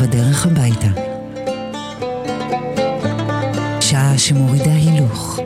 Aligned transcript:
בדרך 0.00 0.46
הביתה. 0.46 0.86
שעה 3.80 4.18
שמורידה 4.18 4.72
הילוך. 4.72 5.40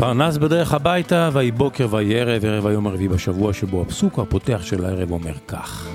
פרנס 0.00 0.36
בדרך 0.36 0.74
הביתה, 0.74 1.30
ויהי 1.32 1.50
בוקר 1.50 1.86
ויהי 1.90 2.20
ערב, 2.20 2.44
ערב 2.44 2.66
היום 2.66 2.86
הרביעי 2.86 3.08
בשבוע 3.08 3.52
שבו 3.52 3.82
הפסוק 3.82 4.18
הפותח 4.18 4.60
של 4.62 4.84
הערב 4.84 5.10
אומר 5.10 5.32
כך: 5.48 5.88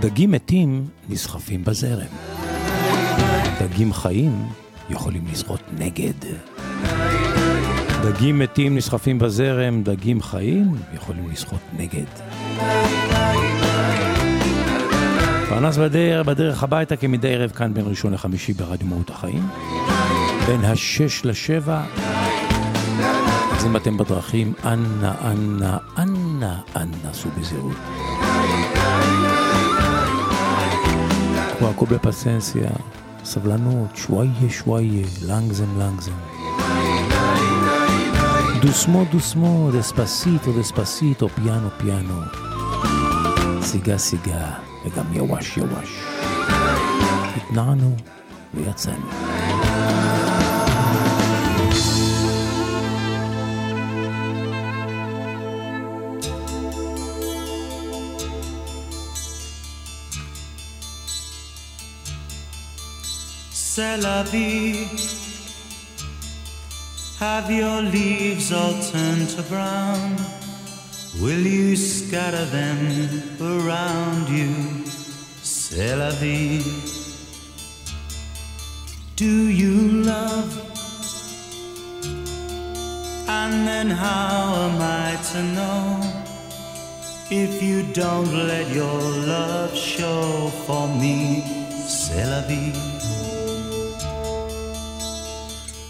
דגים 0.00 0.30
מתים 0.30 0.84
נסחפים 1.08 1.64
בזרם, 1.64 2.06
דגים 3.60 3.92
חיים 3.92 4.32
יכולים 4.90 5.22
לשחות 5.32 5.60
נגד. 5.78 6.12
דגים 8.04 8.38
מתים 8.38 8.76
נסחפים 8.76 9.18
בזרם, 9.18 9.82
דגים 9.82 10.22
חיים 10.22 10.74
יכולים 10.94 11.30
לשחות 11.30 11.60
נגד. 11.78 12.06
פרנס 15.48 15.76
בדרך, 15.76 16.26
בדרך 16.26 16.62
הביתה 16.62 16.96
כמדי 16.96 17.34
ערב 17.34 17.50
כאן 17.50 17.74
בין 17.74 17.84
ראשון 17.88 18.14
לחמישי 18.14 18.52
ברדיו 18.52 18.86
מהות 18.86 19.10
החיים. 19.10 19.48
בין 20.46 20.64
השש 20.64 21.24
לשבע. 21.24 21.82
אז 23.62 23.66
אם 23.66 23.76
אתם 23.76 23.96
בדרכים, 23.96 24.52
אנא, 24.64 25.12
אנא, 25.24 25.76
אנא, 25.98 26.54
אנא, 26.76 27.12
סעו 27.12 27.30
בזהירות. 27.38 27.76
קחו 31.56 31.68
הכל 31.68 31.86
בפסנסיה, 31.86 32.70
סבלנות, 33.24 33.96
שוואיה, 33.96 34.50
שוואיה, 34.50 35.06
לנגזם, 35.26 35.78
לנגזם. 35.78 36.12
דוסמו, 38.60 39.04
דוסמו, 39.12 39.70
דספסיטו, 39.72 40.52
דספסיטו, 40.58 41.28
פיאנו, 41.28 41.68
פיאנו. 41.78 42.20
סיגה, 43.60 43.98
סיגה, 43.98 44.50
וגם 44.84 45.12
יווש, 45.12 45.56
יווש. 45.56 46.00
התנענו 47.36 47.96
ויצאנו. 48.54 49.31
C'est 63.82 63.96
la 63.96 64.22
vie. 64.22 64.86
Have 67.18 67.50
your 67.50 67.82
leaves 67.82 68.52
all 68.52 68.74
turned 68.92 69.28
to 69.30 69.42
brown? 69.50 70.14
Will 71.20 71.44
you 71.44 71.74
scatter 71.74 72.44
them 72.58 72.78
around 73.40 74.28
you? 74.28 74.54
C'est 75.42 75.96
la 75.96 76.10
vie. 76.10 76.62
Do 79.16 79.34
you 79.60 80.04
love? 80.10 80.50
And 83.26 83.66
then 83.66 83.90
how 83.90 84.68
am 84.68 84.80
I 84.80 85.18
to 85.32 85.42
know? 85.56 86.00
If 87.30 87.60
you 87.60 87.82
don't 87.92 88.32
let 88.46 88.68
your 88.68 89.00
love 89.26 89.74
show 89.76 90.52
for 90.66 90.86
me, 90.86 91.42
c'est 91.88 92.24
la 92.26 92.42
vie. 92.46 93.01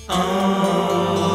Oh, 0.09 1.32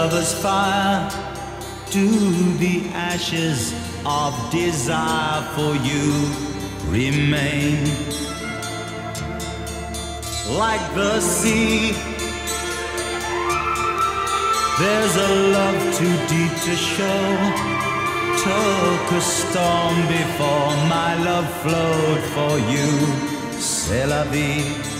lover's 0.00 0.32
fire? 0.32 0.98
Do 1.90 2.08
the 2.64 2.76
ashes 3.12 3.74
of 4.06 4.30
desire 4.50 5.42
for 5.54 5.72
you 5.88 6.06
remain? 6.98 7.78
Like 10.62 10.84
the 11.00 11.20
sea, 11.20 11.92
there's 14.80 15.14
a 15.28 15.32
love 15.56 15.80
too 15.98 16.16
deep 16.32 16.54
to 16.66 16.74
show. 16.94 17.26
Took 18.46 19.06
a 19.20 19.22
storm 19.38 19.96
before 20.18 20.70
my 20.96 21.10
love 21.28 21.48
flowed 21.62 22.22
for 22.34 22.54
you 22.72 22.90
c'est 23.60 24.06
la 24.06 24.24
vie. 24.24 24.99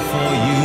For 0.00 0.34
you? 0.46 0.61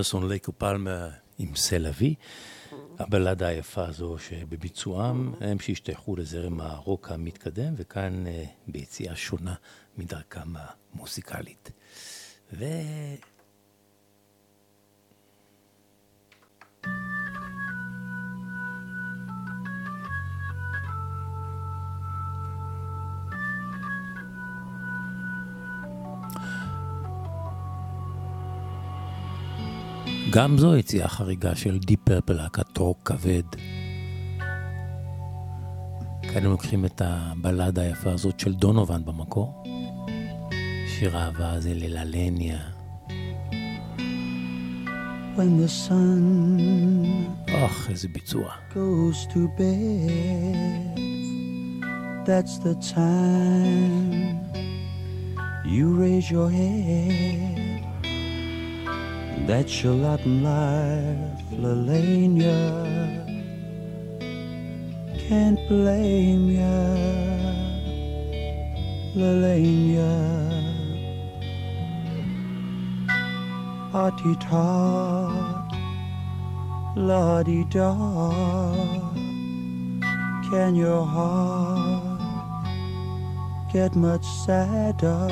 אמרסון 0.00 0.28
לייקו 0.28 0.52
פלמה 0.58 1.08
עם 1.38 1.56
סלווי, 1.56 2.14
הבלדה 2.98 3.46
היפה 3.46 3.84
הזו 3.84 4.16
שבביצועם, 4.18 5.34
הם 5.40 5.58
שהשתייכו 5.58 6.16
לזרם 6.16 6.60
הרוק 6.60 7.10
המתקדם, 7.10 7.74
וכאן 7.76 8.26
אה, 8.26 8.44
ביציאה 8.66 9.16
שונה 9.16 9.54
מדרכם 9.98 10.48
המוזיקלית. 10.94 11.70
ו... 12.52 12.64
גם 30.32 30.58
זו 30.58 30.76
יציאה 30.76 31.08
חריגה 31.08 31.54
של 31.54 31.78
דיפ 31.78 32.00
פרפל, 32.04 32.32
להקת 32.32 32.78
רוק 32.78 32.98
כבד. 33.04 33.42
כאן 36.22 36.44
הם 36.44 36.50
לוקחים 36.50 36.84
את 36.84 37.02
הבלדה 37.04 37.82
היפה 37.82 38.12
הזאת 38.12 38.40
של 38.40 38.54
דונובן 38.54 39.04
במקור. 39.04 39.64
שיר 40.86 41.18
אהבה 41.18 41.52
הזה 41.52 41.74
לללניה. 41.74 42.58
When 45.36 45.60
the 45.60 45.88
sun 45.88 46.22
אוח, 47.52 47.90
איזה 47.90 48.08
ביצוע. 48.08 48.52
goes 48.74 49.26
to 49.32 49.38
bed, 49.58 50.98
that's 52.26 52.58
the 52.58 52.74
time 52.94 54.38
you 55.64 55.86
raise 56.00 56.30
your 56.30 56.50
head. 56.50 57.59
That's 59.46 59.82
your 59.82 59.94
Latin 59.94 60.42
life, 60.42 61.44
Lelania. 61.52 62.60
Can't 65.28 65.58
blame 65.68 66.50
ya, 66.50 66.80
Lelania. 69.14 70.12
Hearty 73.92 74.34
tot, 74.36 75.70
la 76.96 77.42
di 77.42 77.64
da. 77.64 77.90
Can 80.50 80.74
your 80.74 81.04
heart 81.04 82.20
get 83.72 83.94
much 83.94 84.24
sadder? 84.44 85.28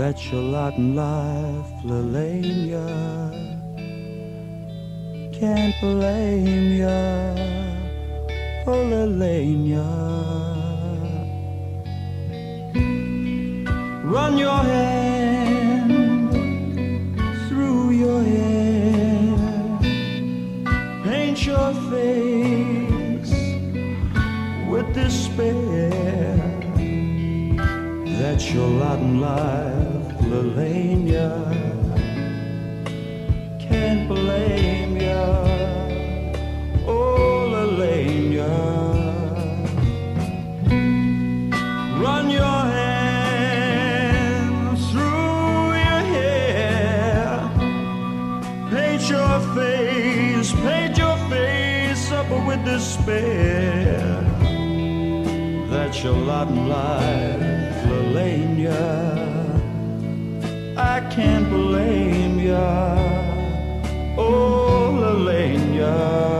That's 0.00 0.32
your 0.32 0.40
lot 0.40 0.78
in 0.78 0.94
life, 0.94 1.72
Lelania. 1.84 2.88
Can't 5.30 5.74
blame 5.82 6.72
ya, 6.80 7.34
oh 8.66 8.80
Lelania. 8.92 9.84
Run 14.02 14.38
your 14.38 14.62
hand 14.72 15.92
through 17.46 17.90
your 17.90 18.22
hair, 18.22 19.36
paint 21.04 21.44
your 21.44 21.74
face 21.92 23.34
with 24.66 24.94
despair. 24.94 25.90
That's 28.20 28.50
your 28.52 28.68
lot 28.68 28.98
in 28.98 29.20
life, 29.20 29.79
Lelania. 30.30 31.28
Can't 33.58 34.06
blame 34.08 34.96
ya, 34.96 35.26
oh 36.86 37.50
Lelania. 37.52 38.54
Run 42.02 42.30
your 42.30 42.60
hand 42.78 43.58
through 44.88 45.74
your 45.86 46.02
hair, 46.14 47.50
paint 48.70 49.02
your 49.10 49.36
face, 49.56 50.50
paint 50.64 50.96
your 50.96 51.16
face 51.28 52.12
up 52.12 52.30
with 52.46 52.64
despair. 52.64 53.98
That's 55.70 55.98
your 56.04 56.14
Latin 56.14 56.68
life, 56.68 57.39
I 60.80 61.00
can't 61.10 61.46
blame 61.50 62.40
ya, 62.40 62.96
oh 64.16 64.96
Lelania. 64.96 66.39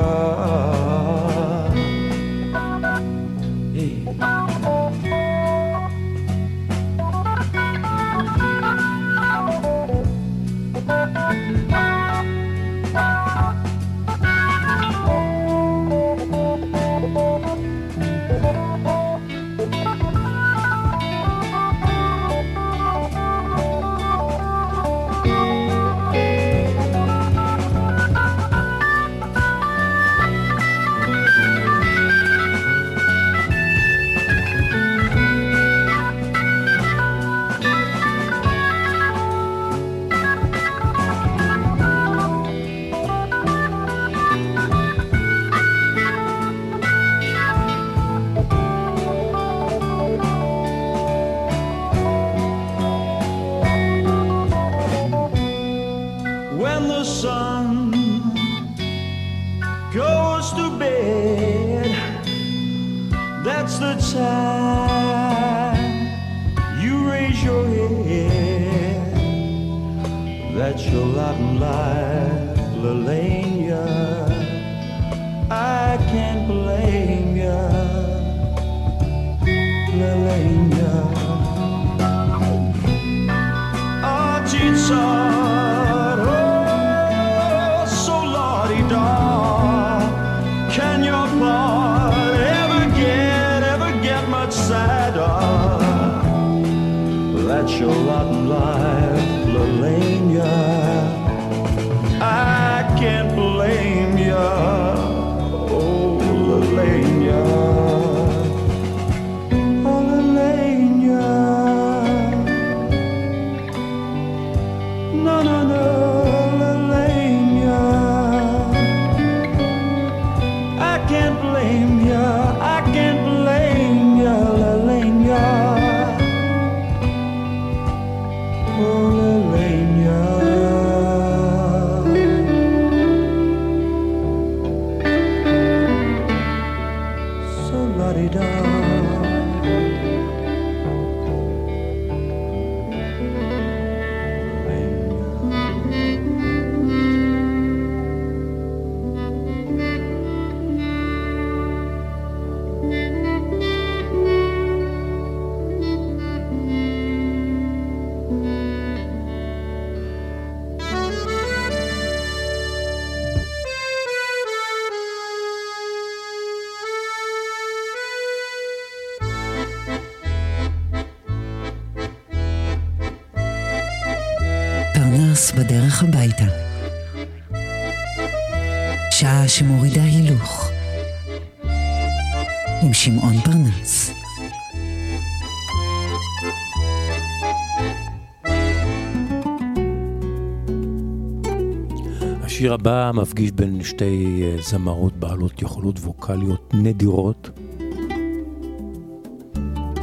השיר 192.71 192.81
הבא 192.81 193.11
מפגיש 193.15 193.53
בין 193.53 193.83
שתי 193.83 194.43
אה, 194.43 194.63
זמרות 194.63 195.17
בעלות 195.17 195.63
יכולות 195.63 195.99
ווקאליות 195.99 196.75
נדירות. 196.75 197.51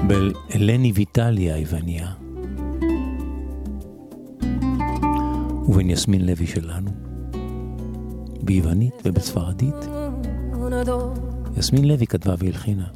בין 0.07 0.31
אלני 0.55 0.91
ויטלי 0.91 1.51
היווניה 1.51 2.13
ובין 5.67 5.89
יסמין 5.89 6.25
לוי 6.25 6.47
שלנו, 6.47 6.91
ביוונית 8.41 8.93
ובספרדית. 9.05 9.75
יסמין 11.57 11.87
לוי 11.87 12.07
כתבה 12.07 12.35
והלחינה. 12.37 12.87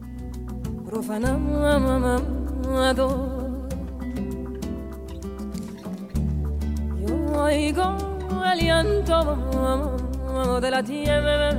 De 10.62 10.70
la 10.70 10.84
tierra, 10.84 11.50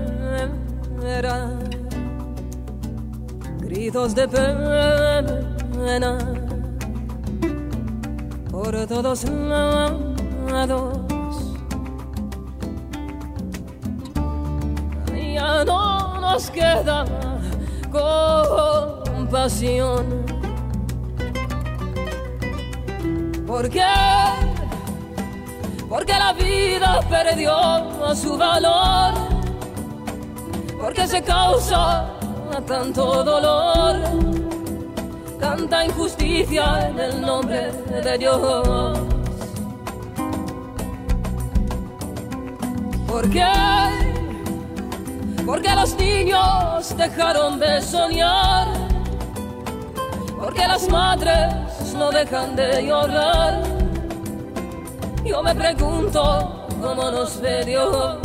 gritos 3.60 4.14
de 4.14 4.28
pena 4.28 6.18
por 8.50 8.86
todos 8.86 9.24
lados. 9.28 10.98
Ya 15.34 15.64
no 15.64 16.20
nos 16.20 16.50
queda 16.50 17.04
compasión. 19.10 20.06
¿Por 23.46 23.68
qué? 23.68 24.31
Porque 25.92 26.14
la 26.14 26.32
vida 26.32 27.00
perdió 27.06 28.14
su 28.14 28.38
valor. 28.38 29.12
Porque 30.80 31.06
se 31.06 31.20
causa 31.20 32.06
tanto 32.66 33.22
dolor, 33.22 33.96
tanta 35.38 35.84
injusticia 35.84 36.88
en 36.88 36.98
el 36.98 37.20
nombre 37.20 37.72
de 38.02 38.16
Dios. 38.16 38.98
¿Por 43.06 43.28
qué? 43.28 43.52
Porque 45.44 45.74
los 45.74 45.94
niños 45.96 46.96
dejaron 46.96 47.60
de 47.60 47.82
soñar. 47.82 48.66
Porque 50.40 50.66
las 50.66 50.88
madres 50.88 51.52
no 51.94 52.10
dejan 52.10 52.56
de 52.56 52.86
llorar. 52.86 53.71
Yo 55.24 55.42
me 55.42 55.54
pregunto 55.54 56.66
cómo 56.80 57.10
nos 57.10 57.40
ve 57.40 57.64
Dios. 57.64 58.18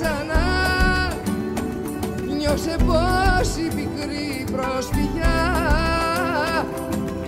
ξανά. 0.00 0.44
Νιώσε 2.36 2.76
πως 2.86 3.48
η 3.56 3.68
πικρή 3.74 4.44
προσφυγιά 4.52 5.38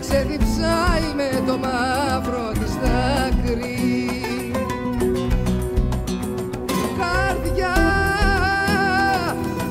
Ξεδιψάει 0.01 1.15
με 1.17 1.43
το 1.47 1.59
μαύρο 1.59 2.53
της 2.53 2.75
δάκρυ. 2.75 4.21
Καρδιά 6.99 7.75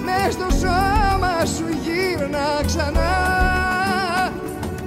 μες 0.05 0.33
στο 0.33 0.47
σώμα 0.49 1.45
σου 1.45 1.65
γύρνα 1.83 2.65
ξανά. 2.65 3.15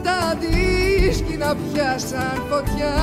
Τα 0.02 0.36
δίσκηνα 0.40 1.56
πιάσαν 1.72 2.42
φωτιά 2.50 2.94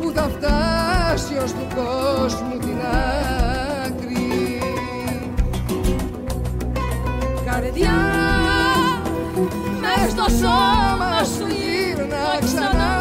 Που 0.00 0.12
θα 0.14 0.30
φτάσει 0.36 1.36
ως 1.44 1.52
του 1.52 1.66
κόσμου 1.74 2.45
άκρη. 3.84 4.58
Καρδιά 7.44 7.98
μες 9.80 10.10
στο 10.10 10.26
σώμα 10.40 11.24
σου 11.24 11.46
γύρνα 11.46 12.38
ξανά. 12.44 12.94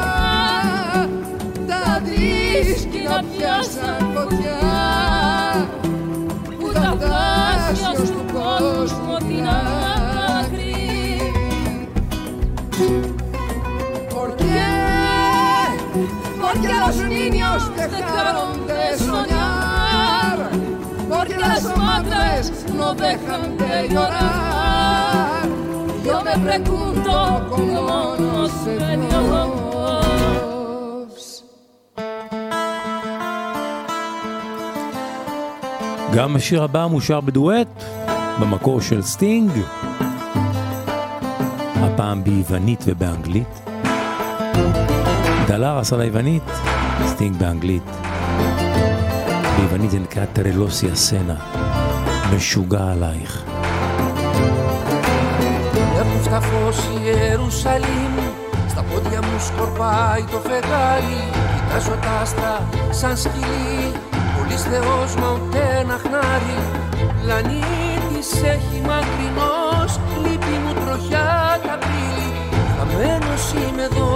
Τα 1.67 2.01
δίσκη 2.03 3.01
να 3.07 3.23
πιάσαν 3.23 4.11
φωτιά 4.13 5.14
no 22.85 22.93
dejan 22.93 23.57
de 23.61 23.75
llorar. 23.93 25.43
Yo 26.07 26.17
me 26.27 26.35
pregunto 26.47 27.13
cómo 27.51 28.15
nos 28.23 28.53
Dios. 28.65 29.65
גם 36.13 36.35
השיר 36.35 36.63
הבא 36.63 36.85
מושר 36.85 37.21
בדואט, 37.21 37.83
במקור 38.39 38.81
של 38.81 39.01
סטינג, 39.01 39.51
הפעם 41.75 42.23
ביוונית 42.23 42.83
ובאנגלית. 42.87 43.61
דלרס 45.47 45.93
על 45.93 46.01
היוונית, 46.01 46.43
סטינג 47.07 47.35
באנגלית. 47.35 47.83
ביוונית 49.57 49.91
זה 49.91 49.99
נקרא 49.99 50.25
טרלוסיה 50.25 50.95
סנה, 50.95 51.35
משוגע 52.34 52.90
עלייך. 52.90 53.44
Έχουν 56.00 56.22
στα 56.24 56.40
φως 56.40 56.78
η 56.94 57.00
Ιερουσαλήμ 57.04 58.14
Στα 58.68 58.82
πόδια 58.82 59.20
μου 59.22 59.38
σκορπάει 59.46 60.22
το 60.32 60.38
φεγγάρι 60.48 61.20
Κοιτάζω 61.54 61.96
τα 62.04 62.12
άστρα 62.22 62.68
σαν 62.90 63.16
σκυλί 63.16 63.92
Πολύς 64.34 64.62
Θεός 64.62 65.14
μα 65.20 65.28
ούτε 65.34 65.60
ένα 65.80 65.96
χνάρι 66.04 66.58
Πλανήτης 67.22 68.30
έχει 68.54 68.78
μακρινός 68.88 69.92
Λύπη 70.22 70.54
μου 70.62 70.72
τροχιά 70.84 71.60
τα 71.66 71.78
πύλη 71.82 72.30
Χαμένος 72.76 73.44
είμαι 73.52 73.82
εδώ 73.82 74.13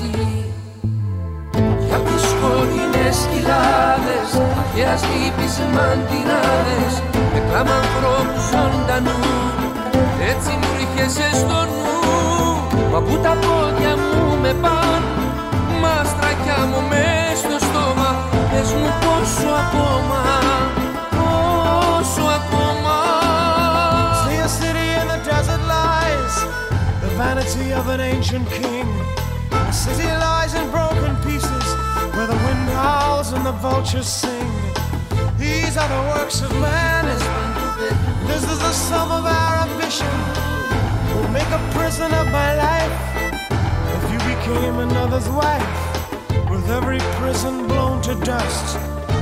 μου 0.00 0.10
είσαι 0.10 0.22
εσύ 0.22 0.44
Για 1.86 1.98
τις 2.06 2.22
σκοτεινές 2.30 3.18
κοιλάδες, 3.30 4.30
αρχαίας 4.60 5.02
λύπης 5.12 5.54
μαντινάδες 5.74 6.92
Με 7.32 7.40
κλάμα 7.48 7.74
ανθρώπου 7.82 8.38
ζωντανού, 8.50 9.20
έτσι 10.30 10.50
μου 10.60 10.68
ρίχεσαι 10.78 11.28
στο 11.40 11.58
νου 11.70 11.88
Μα 12.92 13.00
που 13.00 13.16
τα 13.24 13.32
πόδια 13.42 13.96
μου 13.96 14.38
με 14.42 14.52
παν, 14.62 15.02
μα 15.82 16.04
στρακιά 16.04 16.60
μου 16.70 16.80
μες 16.90 17.38
στο 17.38 17.58
στόμα. 17.66 18.10
Πες 18.50 18.70
μου 18.78 18.90
πόσο 19.02 19.50
ακόμα, 19.64 20.22
πόσο 21.16 22.24
ακόμα. 22.38 22.96
See 24.22 24.40
a 24.46 24.48
city 24.58 24.86
in 25.00 25.06
the 25.12 25.20
desert 25.28 25.62
lies, 25.74 26.34
the 27.02 27.10
vanity 27.18 27.66
of 27.78 27.84
an 27.94 28.00
ancient 28.12 28.46
king. 28.56 28.88
City 29.78 30.08
lies 30.08 30.54
in 30.54 30.68
broken 30.72 31.14
pieces, 31.22 31.66
where 32.12 32.26
the 32.26 32.40
wind 32.46 32.68
howls 32.70 33.32
and 33.32 33.46
the 33.46 33.52
vultures 33.52 34.08
sing. 34.08 34.50
These 35.38 35.76
are 35.76 35.88
the 35.88 36.02
works 36.10 36.42
of 36.42 36.50
man. 36.60 37.04
This 38.26 38.42
is 38.42 38.58
the 38.58 38.72
sum 38.72 39.12
of 39.12 39.24
our 39.24 39.68
ambition. 39.68 40.14
We'll 41.14 41.28
make 41.30 41.50
a 41.60 41.62
prison 41.78 42.12
of 42.12 42.26
my 42.32 42.56
life. 42.56 42.96
If 43.94 44.02
you 44.12 44.18
became 44.34 44.80
another's 44.80 45.28
wife, 45.28 46.50
with 46.50 46.68
every 46.70 46.98
prison 47.20 47.68
blown 47.68 48.02
to 48.02 48.16
dust, 48.24 48.76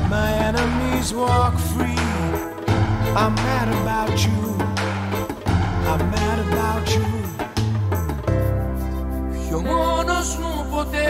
my 0.09 0.33
enemies 0.33 1.13
walk 1.13 1.59
free. 1.75 2.01
I'm 3.15 3.35
mad 3.35 3.69
about 3.83 4.25
you. 4.25 4.57
I'm 5.93 6.11
mad 6.11 6.39
about 6.49 6.95
you. 6.97 7.26
Πιο 9.67 9.75
μόνος 9.75 10.37
μου 10.37 10.67
ποτέ. 10.71 11.09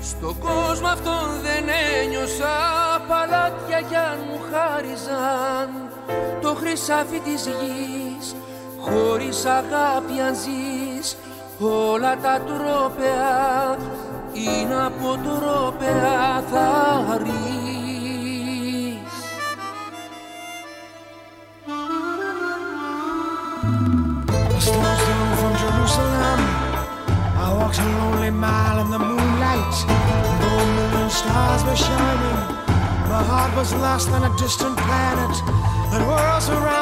Στον 0.00 0.38
κόσμο 0.38 0.86
αυτόν 0.86 1.28
δεν 1.42 1.64
ένιωσα 2.02 2.56
Παλάτια 3.08 3.80
κι 3.88 3.96
αν 3.96 4.18
μου 4.26 4.38
χάριζαν. 4.50 5.68
Το 6.42 6.54
χρυσάφι 6.54 7.18
της 7.18 7.46
γης 7.46 8.34
Χωρίς 8.80 9.44
αγάπη 9.44 10.20
αν 10.20 10.34
ζεις. 10.34 11.16
Όλα 11.58 12.16
τα 12.16 12.40
τρόπαια 12.46 13.78
Είναι 14.32 14.84
από 14.84 15.18
τρόπαια 15.24 16.42
θα 16.50 17.18
ρεις 17.22 17.49
was 33.60 33.74
lost 33.74 34.08
on 34.08 34.22
a 34.24 34.34
distant 34.38 34.74
planet. 34.74 35.36
That 35.92 36.00
whirls 36.08 36.48
around 36.48 36.79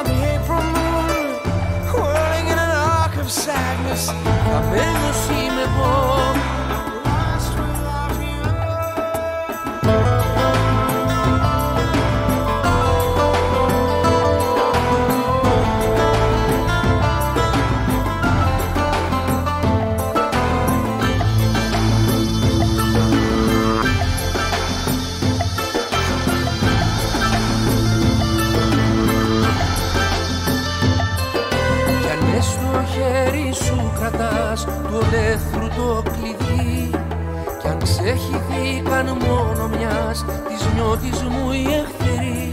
το 35.78 36.04
κλειδί 36.12 36.90
Κι 37.62 37.68
αν 37.68 37.78
ξέχυθηκαν 37.84 39.06
μόνο 39.06 39.68
μιας 39.68 40.26
της 40.48 40.68
νιώτης 40.76 41.22
μου 41.22 41.52
οι 41.52 41.64
εχθροί 41.64 42.50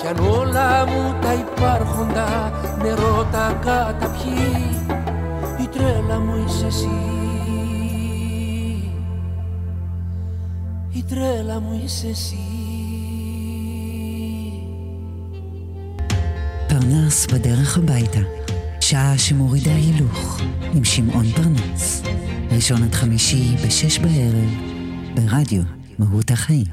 Κι 0.00 0.06
αν 0.06 0.18
όλα 0.18 0.86
μου 0.86 1.14
τα 1.20 1.32
υπάρχοντα 1.32 2.52
νερό 2.82 3.28
τα 3.32 3.58
καταπιεί 3.64 4.76
Η 5.62 5.66
τρέλα 5.66 6.18
μου 6.18 6.44
είσαι 6.46 6.66
εσύ 6.66 7.00
Η 10.92 11.02
τρέλα 11.02 11.60
μου 11.60 11.80
είσαι 11.84 12.08
εσύ 12.08 12.50
פרנס 16.70 17.26
בדרך 17.26 17.78
הביתה, 17.78 18.18
שעה 18.80 19.18
שמורידה 19.18 19.74
הילוך, 19.74 20.40
עם 20.74 20.84
שמעון 20.84 21.26
פרנס. 21.32 22.03
ראשון 22.55 22.83
עד 22.83 22.93
חמישי 22.95 23.55
בשש 23.67 23.99
בערב, 23.99 24.49
ברדיו 25.15 25.61
מהות 25.99 26.31
החיים. 26.31 26.65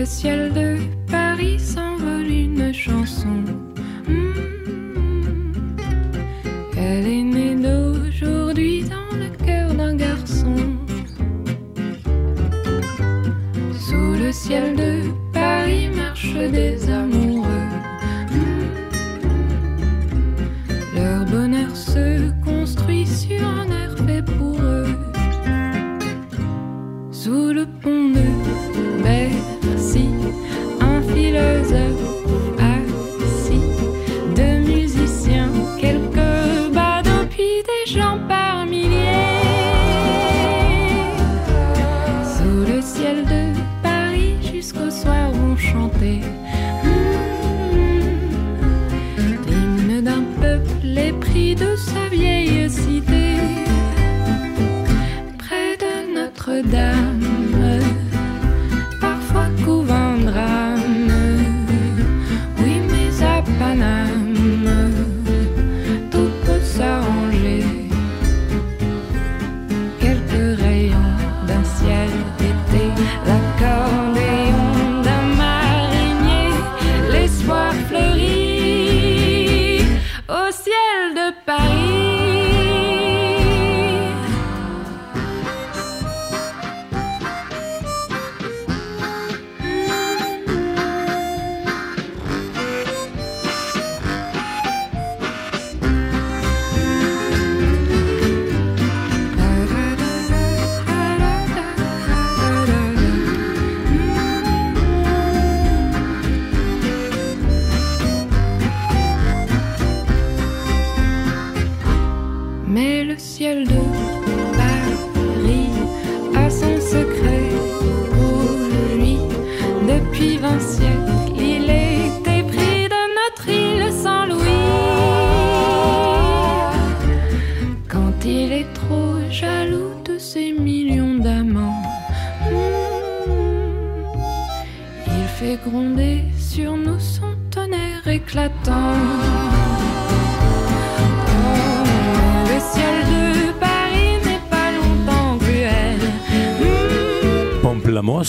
Le 0.00 0.06
ciel 0.06 0.42
de 0.54 0.79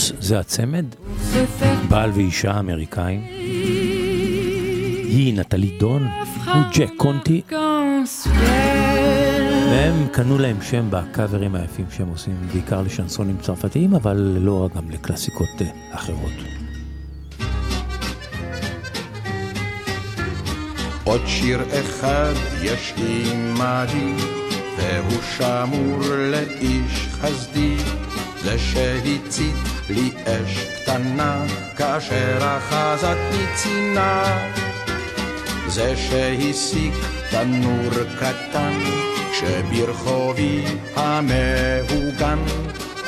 פומפלמוס 0.01 0.11
זה 0.19 0.39
הצמד, 0.39 0.85
בעל 1.89 2.11
ואישה 2.11 2.59
אמריקאים. 2.59 3.21
היא 5.05 5.39
נטלי 5.39 5.77
דון, 5.79 6.07
הוא 6.45 6.63
ג'ק 6.73 6.91
קונטי. 6.97 7.41
והם 9.71 10.07
קנו 10.11 10.37
להם 10.37 10.61
שם 10.61 10.87
בקאברים 10.89 11.55
היפים 11.55 11.85
שהם 11.91 12.07
עושים, 12.07 12.35
בעיקר 12.53 12.81
לשנסונים 12.81 13.37
צרפתיים, 13.41 13.95
אבל 13.95 14.37
לא 14.39 14.69
גם 14.75 14.89
לקלאסיקות 14.89 15.61
אה, 15.61 15.67
אחרות. 15.91 16.31
עוד 21.03 21.21
שיר 21.25 21.59
אחד 21.79 22.33
יש 22.61 22.93
עימדי, 22.97 24.13
והוא 24.77 25.21
שמור 25.37 25.99
לאיש 26.31 27.07
חסדי, 27.21 27.77
זה 28.43 28.59
שהצית 28.59 29.70
לי 29.89 30.11
אש 30.25 30.65
קטנה, 30.83 31.45
כאשר 31.77 32.57
אחזתני 32.57 33.45
צינה. 33.55 34.47
זה 35.67 35.93
שהסיק 35.97 36.93
תנור 37.29 37.91
קטן, 38.19 38.79
כשברחובי 39.31 40.65
המהוגן, 40.95 42.39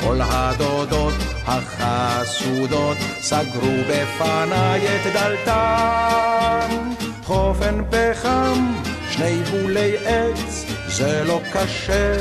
כל 0.00 0.20
הדודות 0.22 1.14
החסודות 1.46 2.96
סגרו 3.20 3.72
בפניי 3.88 4.80
את 4.86 5.12
דלתן. 5.12 6.94
חופן 7.24 7.82
פחם, 7.90 8.74
שני 9.10 9.42
בולי 9.50 9.96
עץ, 10.06 10.64
זה 10.86 11.24
לא 11.24 11.40
קשה, 11.52 12.16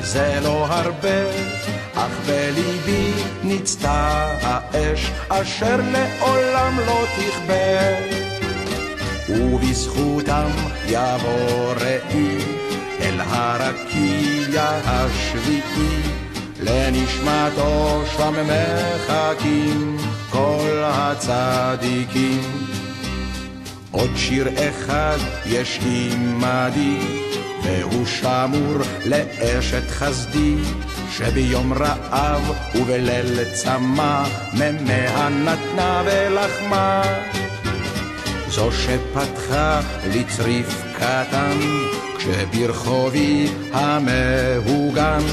זה 0.00 0.38
לא 0.42 0.66
הרבה, 0.66 1.55
אך 1.96 2.10
בליבי 2.26 3.12
ניצתה 3.44 4.36
האש, 4.42 5.10
אשר 5.28 5.76
לעולם 5.76 6.78
לא 6.86 7.04
תכבה. 7.16 8.16
ובזכותם 9.28 10.50
יבוא 10.86 11.74
ראי 11.80 12.38
אל 13.00 13.20
הרקיע 13.20 14.80
השביעי, 14.84 16.02
לנשמתו 16.60 18.02
שם 18.16 18.34
מחכים 18.46 19.96
כל 20.30 20.82
הצדיקים. 20.84 22.42
עוד 23.90 24.10
שיר 24.16 24.48
אחד 24.48 25.18
יש 25.46 25.80
עימדי, 25.84 27.25
והוא 27.66 28.06
שמור 28.06 28.78
לאשת 29.04 29.90
חסדי, 29.90 30.54
שביום 31.10 31.72
רעב 31.72 32.52
ובליל 32.74 33.44
צמא, 33.54 34.24
ממאה 34.52 35.28
נתנה 35.28 36.02
ולחמה. 36.04 37.02
זו 38.48 38.72
שפתחה 38.72 39.80
לי 40.12 40.24
צריף 40.24 40.84
קטן, 40.96 41.58
כשברחובי 42.18 43.48
המהוגן, 43.72 45.24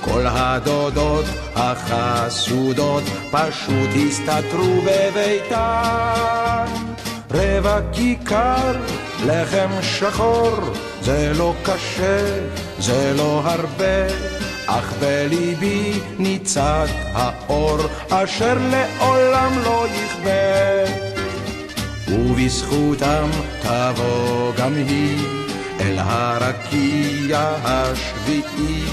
כל 0.00 0.26
הדודות 0.26 1.24
החסודות 1.56 3.02
פשוט 3.30 3.90
הסתתרו 4.08 4.80
בביתן. 4.80 6.64
רבע 7.30 7.78
כיכר, 7.92 8.72
לחם 9.26 9.70
שחור, 9.82 10.58
זה 11.04 11.32
לא 11.36 11.54
קשה, 11.62 12.40
זה 12.78 13.12
לא 13.16 13.42
הרבה, 13.44 14.06
אך 14.66 14.92
בליבי 15.00 15.92
ניצת 16.18 16.88
האור, 17.12 17.78
אשר 18.10 18.56
לעולם 18.70 19.52
לא 19.64 19.86
יכבה. 19.88 20.84
ובזכותם 22.08 23.28
תבוא 23.62 24.52
גם 24.56 24.74
היא 24.74 25.18
אל 25.80 25.98
הרקיע 25.98 27.54
השביעי, 27.64 28.84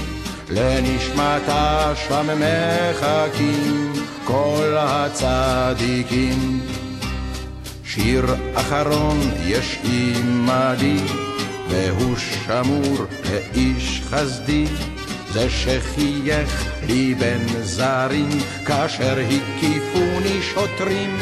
לנשמתה 0.50 1.92
שם 2.08 2.26
מחכים 2.38 3.92
כל 4.24 4.76
הצדיקים. 4.78 6.60
שיר 7.84 8.24
אחרון 8.54 9.20
יש 9.46 9.78
עימדי, 9.82 10.98
והוא 11.72 12.16
שמור 12.16 13.06
לאיש 13.24 14.02
חסדי, 14.10 14.66
זה 15.32 15.50
שחייך 15.50 16.72
לי 16.86 17.14
בין 17.14 17.46
זרים, 17.62 18.28
כאשר 18.66 19.18
הקיפוני 19.18 20.42
שוטרים. 20.42 21.16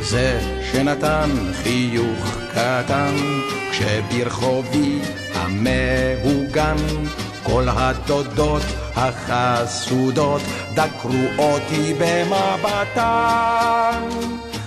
זה 0.00 0.40
שנתן 0.72 1.30
חיוך 1.62 2.36
קטן, 2.50 3.16
כשברחובי 3.70 4.98
המהוגן, 5.34 6.76
כל 7.42 7.64
הדודות 7.68 8.62
החסודות 8.96 10.42
דקרו 10.74 11.24
אותי 11.38 11.94
במבטן. 11.98 13.28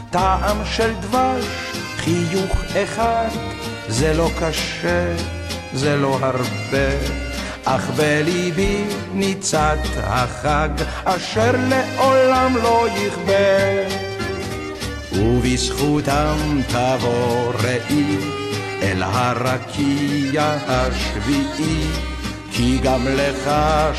טעם 0.10 0.58
של 0.66 0.94
דבש, 1.02 1.46
חיוך 1.98 2.58
אחד, 2.84 3.30
זה 3.92 4.14
לא 4.14 4.30
קשה, 4.40 5.16
זה 5.74 5.96
לא 5.96 6.20
הרבה. 6.22 6.90
אך 7.66 7.90
בליבי 7.96 8.84
ניצת 9.14 9.78
החג, 9.98 10.70
אשר 11.04 11.52
לעולם 11.70 12.58
לא 12.64 12.88
יכבה. 12.90 13.88
ובזכותם 15.14 16.62
תבוא 16.68 17.54
ראי 17.64 18.18
אל 18.82 19.04
הרקיע 19.04 20.56
השביעי, 20.68 21.88
כי 22.52 22.80
גם 22.84 23.08
לך 23.08 23.52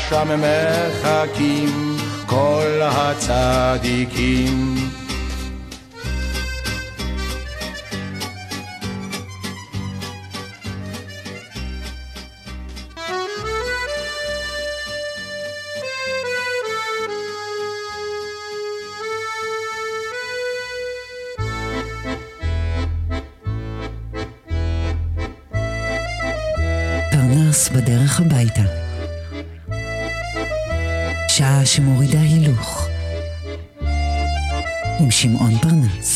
שם 0.09 0.27
מחכים 0.39 1.97
כל 2.25 2.81
הצדיקים. 2.81 4.75
שמורידה 31.75 32.21
הילוך. 32.21 32.87
עם 34.99 35.11
שמעון 35.11 35.57
פרנס. 35.57 36.12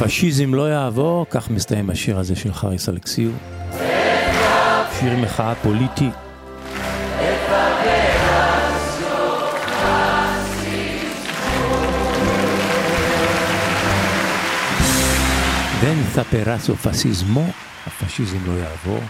הפשיזם 0.00 0.54
לא 0.54 0.70
יעבור, 0.70 1.26
כך 1.30 1.50
מסתיים 1.50 1.90
השיר 1.90 2.18
הזה 2.18 2.36
של 2.36 2.52
חריס 2.52 2.88
אלכסיו. 2.88 3.30
שיר 4.98 5.16
מחאה 5.16 5.54
פוליטי. 5.54 6.10
דן 15.80 16.02
ספרסו 16.12 16.76
פסיזמו, 16.76 17.46
הפשיזם 17.86 18.46
לא 18.46 18.52
יעבור. 18.52 19.00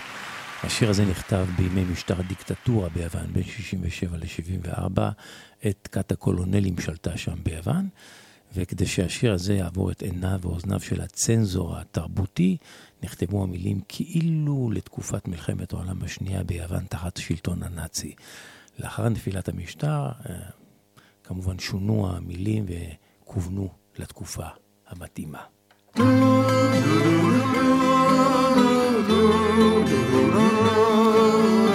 השיר 0.64 0.90
הזה 0.90 1.04
נכתב 1.04 1.46
בימי 1.56 1.84
משטר 1.84 2.14
הדיקטטורה 2.18 2.88
ביוון 2.88 3.26
בין 3.32 3.44
67 3.44 4.16
ל-74. 4.16 5.00
עת 5.62 5.88
כת 5.92 6.12
הקולונלים 6.12 6.80
שלטה 6.80 7.16
שם 7.16 7.34
ביוון. 7.42 7.88
וכדי 8.54 8.86
שהשיר 8.86 9.32
הזה 9.32 9.54
יעבור 9.54 9.90
את 9.90 10.02
עיניו 10.02 10.38
ואוזניו 10.42 10.80
של 10.80 11.00
הצנזור 11.00 11.76
התרבותי, 11.76 12.56
נכתבו 13.02 13.42
המילים 13.42 13.80
כאילו 13.88 14.70
לתקופת 14.74 15.28
מלחמת 15.28 15.72
העולם 15.72 16.02
השנייה 16.02 16.44
ביוון 16.44 16.84
תחת 16.88 17.16
שלטון 17.16 17.62
הנאצי. 17.62 18.14
לאחר 18.78 19.08
נפילת 19.08 19.48
המשטר, 19.48 20.06
אה, 20.30 20.34
כמובן 21.24 21.58
שונו 21.58 22.10
המילים 22.10 22.66
וכוונו 22.68 23.68
לתקופה 23.98 24.46
המתאימה. 24.88 25.40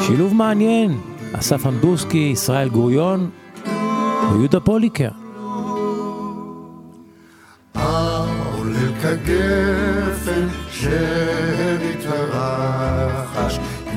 שילוב 0.08 0.34
מעניין, 0.34 1.02
אסף 1.34 1.66
אמדורסקי, 1.66 2.30
ישראל 2.34 2.70
גוריון 2.70 3.30
ויהודה 4.32 4.60
פוליקר. 4.60 5.23
כגפן 9.02 10.48
שנתרחש, 10.72 12.34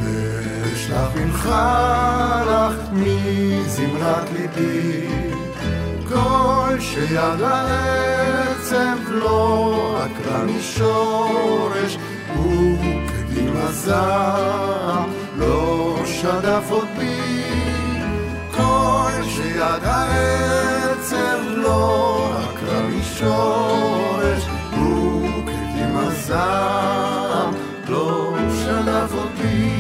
ואשלח 0.03 1.09
ממך 1.17 1.49
לך 2.47 2.75
מזמרת 2.93 4.31
ליבי, 4.33 5.09
כל 6.09 6.77
שיד 6.81 7.43
העצב 7.43 8.99
לא 9.11 9.99
עקרה 10.03 10.45
משורש, 10.45 11.99
וכדין 12.33 13.57
הזעם 13.57 15.11
לא 15.39 15.99
שדף 16.05 16.71
עוד 16.71 16.89
בי, 16.99 17.43
כל 18.57 19.11
שיד 19.25 19.85
העצב 19.85 21.39
לא 21.57 22.31
עקרה 22.39 22.81
משורש. 22.83 24.06
הזעם 26.29 27.55
לא 27.89 28.35
עוד 29.12 29.31
בי 29.43 29.71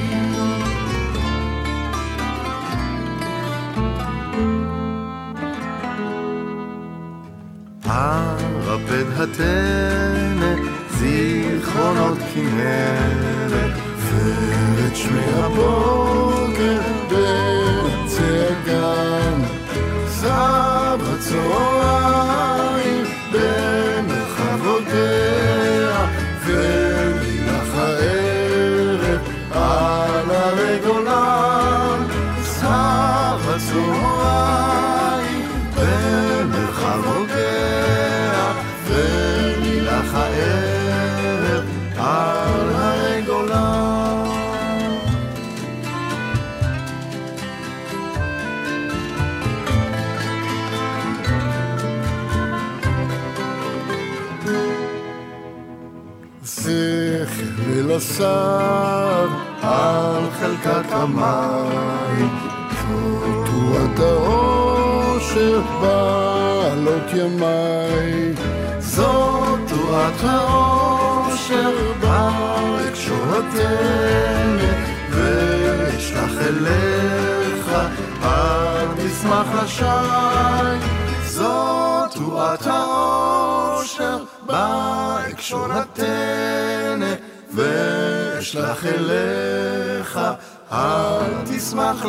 הרפד 7.84 9.04
הטנא, 9.16 10.54
זיכרונות 10.90 12.18
כנרת, 12.34 13.72
ואת 13.98 14.96
שמי 14.96 15.24
הבוקר 15.34 16.80
בקצה 17.08 18.48
הגן, 18.50 19.42
סב 20.08 20.98
הצהריים 21.14 21.75
לסב 58.16 59.28
על 59.62 60.30
חלקת 60.40 60.92
המים, 60.92 62.38
תרועת 63.44 63.98
האושר 63.98 65.60
בעלות 65.80 67.10
ימי. 67.14 68.32
זאת 68.78 69.58
תרועת 69.68 70.20
האושר 70.22 71.70
בהקשורתנו, 72.00 73.56
ואשלח 75.10 76.30
אליך 76.40 77.68
אל 78.22 78.86
תשמח 78.96 79.46
לשי. 79.62 79.84
זאת 81.24 82.10
תרועת 82.12 82.66
האושר 82.66 84.18
בהקשורתנו, 84.46 86.06
ואשלח 87.56 88.84
אליך 88.86 90.20
אל 90.72 91.32
תשמח 91.44 92.04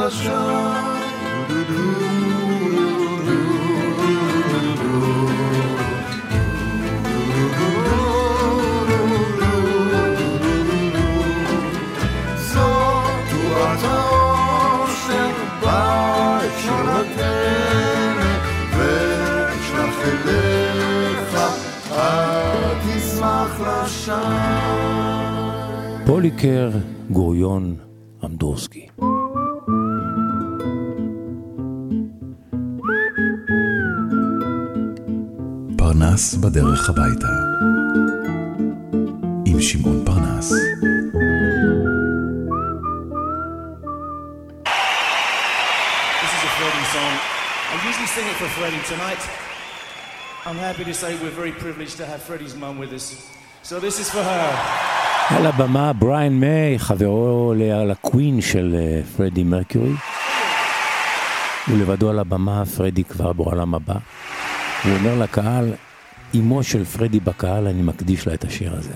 בהקשורתנו, 16.88 17.52
ואשלח 18.78 19.96
אליך, 20.04 21.34
אל 21.92 22.74
תשמח 22.86 23.60
לשם. 23.60 25.07
פוליקר, 26.07 26.71
גוריון, 27.11 27.77
אמדורסקי. 28.25 28.87
פרנס 35.77 36.35
בדרך 36.35 36.91
הביתה. 36.91 37.27
עם 39.47 39.61
שמעון 39.61 40.05
פרנס. 40.05 40.53
This 46.21 46.33
is 46.37 46.43
a 46.45 46.53
Freddie 46.59 46.89
song. 46.95 47.15
I 47.73 47.75
usually 47.89 48.11
sing 48.17 48.27
it 48.33 48.37
for 48.41 48.49
Freddie. 48.57 48.83
Tonight, 48.95 49.23
I'm 50.47 50.59
happy 50.69 50.85
to 50.85 50.95
say 50.95 51.09
we're 51.23 51.39
very 51.43 51.53
privileged 51.65 51.97
to 51.99 52.07
have 52.07 52.21
Freddie's 52.23 52.57
mum 52.63 52.79
with 52.79 52.93
us. 52.93 53.07
So 53.63 53.75
this 53.81 53.97
is 54.03 54.09
for 54.11 54.23
her. 54.23 54.96
על 55.30 55.46
הבמה 55.46 55.94
בריין 55.94 56.40
מיי, 56.40 56.80
חברו 56.80 57.54
לקווין 57.86 58.42
של 58.42 58.76
אה, 58.80 59.02
פרדי 59.18 59.44
מרקיורי. 59.44 59.94
ולבדו 61.70 62.10
על 62.10 62.20
הבמה, 62.20 62.64
פרדי 62.78 63.04
כבר 63.04 63.34
בעולם 63.34 63.76
הבא. 63.76 63.96
הוא 64.84 64.94
אומר 64.94 65.20
לקהל, 65.20 65.74
אמו 66.36 66.64
של 66.64 66.86
פרדי 66.86 67.20
בקהל, 67.20 67.68
אני 67.68 67.82
מקדיש 67.82 68.28
לה 68.28 68.34
את 68.34 68.44
השיר 68.44 68.74
הזה. 68.74 68.94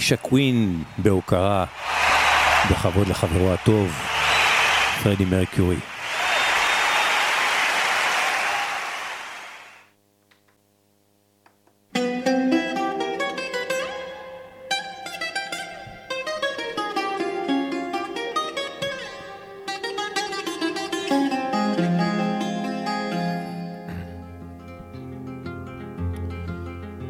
איש 0.00 0.12
הקווין, 0.12 0.82
בהוקרה, 0.98 1.64
בכבוד 2.70 3.08
לחברו 3.08 3.52
הטוב, 3.52 3.92
פרדי 5.02 5.24
מרקיורי. 5.24 5.76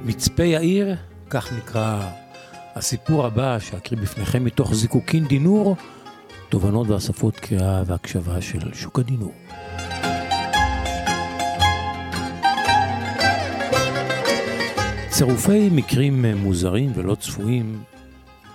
מצפה 0.05 0.43
יאיר, 0.43 0.97
כך 1.30 1.53
נקרא 1.53 2.11
הסיפור 2.81 3.26
הבא 3.26 3.59
שאקריא 3.59 4.01
בפניכם 4.01 4.45
מתוך 4.45 4.74
זיקוקין 4.74 5.24
דינור, 5.24 5.76
תובנות 6.49 6.89
ואספות 6.89 7.37
קריאה 7.37 7.83
והקשבה 7.87 8.41
של 8.41 8.74
שוק 8.74 8.99
הדינור. 8.99 9.33
צירופי 15.09 15.68
מקרים 15.72 16.24
מוזרים 16.24 16.93
ולא 16.95 17.14
צפויים 17.14 17.83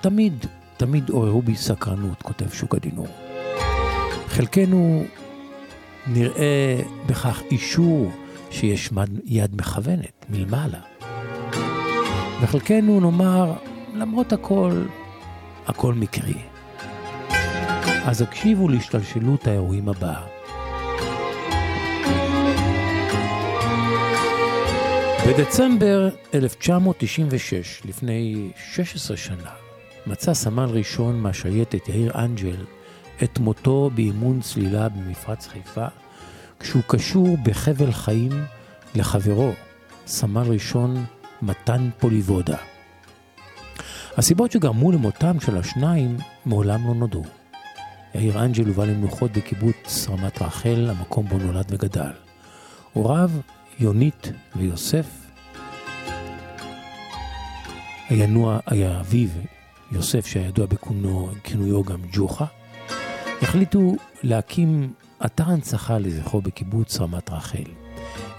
תמיד, 0.02 0.46
תמיד 0.78 1.10
עוררו 1.10 1.42
בי 1.42 1.56
סקרנות, 1.56 2.22
כותב 2.22 2.50
שוק 2.50 2.76
הדינור. 2.76 3.08
חלקנו 4.28 5.04
נראה 6.08 6.82
בכך 7.06 7.42
אישור 7.52 8.12
שיש 8.52 8.90
יד 9.26 9.56
מכוונת 9.56 10.26
מלמעלה. 10.30 10.80
וחלקנו 12.42 13.00
נאמר, 13.00 13.54
למרות 13.98 14.34
הכל, 14.34 14.86
הכל 15.68 15.94
מקרי. 15.94 16.38
אז 18.06 18.22
הקשיבו 18.22 18.70
להשתלשלות 18.70 19.48
האירועים 19.48 19.90
הבאה. 19.90 20.26
בדצמבר 25.28 26.10
1996, 26.34 27.82
לפני 27.86 28.52
16 28.74 29.18
שנה, 29.18 29.52
מצא 30.08 30.34
סמל 30.34 30.70
ראשון 30.70 31.20
מהשייטת 31.20 31.90
יאיר 31.90 32.12
אנג'ל 32.16 32.66
את 33.24 33.40
מותו 33.40 33.90
באימון 33.96 34.42
צלילה 34.42 34.90
במפרץ 34.90 35.48
חיפה, 35.48 35.86
כשהוא 36.60 36.84
קשור 36.88 37.38
בחבל 37.44 37.92
חיים 37.92 38.32
לחברו, 38.96 39.52
סמל 40.08 40.48
ראשון 40.48 41.06
מתן 41.42 41.90
פוליבודה. 42.00 42.75
הסיבות 44.18 44.52
שגרמו 44.52 44.92
למותם 44.92 45.40
של 45.40 45.58
השניים 45.58 46.18
מעולם 46.46 46.88
לא 46.88 46.94
נודעו. 46.94 47.24
יאיר 48.16 48.44
אנג'ל 48.44 48.68
הובא 48.68 48.86
למנוחות 48.86 49.32
בקיבוץ 49.32 50.08
רמת 50.10 50.42
רחל, 50.42 50.90
המקום 50.90 51.28
בו 51.28 51.38
נולד 51.38 51.66
וגדל. 51.70 52.12
הוריו, 52.94 53.32
יונית 53.80 54.32
ויוסף, 54.56 55.06
הינוע, 58.10 58.60
היה 58.66 59.00
אביו, 59.00 59.30
יוסף, 59.92 60.26
שהיה 60.26 60.52
בכינויו 60.52 61.84
גם 61.84 62.02
ג'וחה, 62.12 62.46
החליטו 63.42 63.96
להקים 64.24 64.94
אתר 65.26 65.44
הנצחה 65.48 65.98
לזכרו 65.98 66.42
בקיבוץ 66.42 67.00
רמת 67.00 67.30
רחל. 67.30 67.64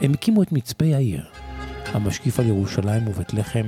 הם 0.01 0.13
הקימו 0.13 0.43
את 0.43 0.53
מצפה 0.53 0.85
יאיר, 0.85 1.25
המשקיף 1.87 2.41
על 2.41 2.47
ירושלים 2.47 3.09
ובית 3.09 3.35
לחם, 3.35 3.67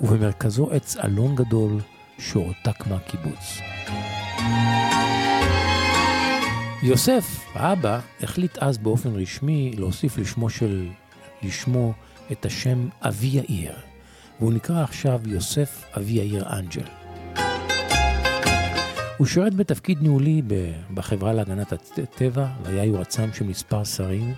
ובמרכזו 0.00 0.70
עץ 0.70 0.96
אלון 0.96 1.34
גדול 1.34 1.80
שהועתק 2.18 2.86
מהקיבוץ. 2.86 3.58
יוסף, 6.82 7.44
האבא, 7.54 8.00
החליט 8.22 8.58
אז 8.58 8.78
באופן 8.78 9.10
רשמי 9.14 9.72
להוסיף 9.78 10.18
לשמו 10.18 10.50
של... 10.50 10.88
לשמו 11.42 11.92
את 12.32 12.46
השם 12.46 12.88
אבי 13.02 13.26
יאיר, 13.26 13.74
והוא 14.40 14.52
נקרא 14.52 14.82
עכשיו 14.82 15.20
יוסף 15.26 15.84
אבי 15.96 16.12
יאיר 16.12 16.44
אנג'ל. 16.58 16.86
הוא 19.16 19.26
שירת 19.26 19.54
בתפקיד 19.54 20.02
ניהולי 20.02 20.42
בחברה 20.94 21.32
להגנת 21.32 21.72
הטבע 21.72 22.46
והיה 22.62 22.84
יועצם 22.84 23.32
של 23.32 23.44
מספר 23.44 23.84
שרים, 23.84 24.34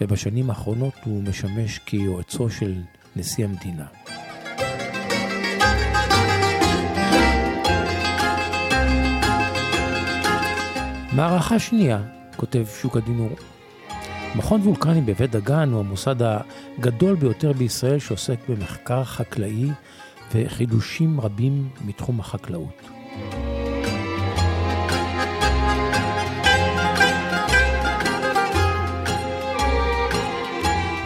ובשנים 0.00 0.50
האחרונות 0.50 0.94
הוא 1.04 1.22
משמש 1.22 1.78
כיועצו 1.78 2.50
של 2.50 2.74
נשיא 3.16 3.44
המדינה. 3.44 3.86
מערכה 11.12 11.58
שנייה, 11.58 11.98
כותב 12.36 12.64
שוק 12.80 12.96
הדינור. 12.96 13.30
מכון 14.34 14.60
וולקני 14.60 15.00
בבית 15.00 15.30
דגן 15.30 15.72
הוא 15.72 15.80
המוסד 15.80 16.16
הגדול 16.22 17.16
ביותר 17.16 17.52
בישראל 17.52 17.98
שעוסק 17.98 18.36
במחקר 18.48 19.04
חקלאי 19.04 19.70
וחידושים 20.34 21.20
רבים 21.20 21.68
מתחום 21.84 22.20
החקלאות. 22.20 22.82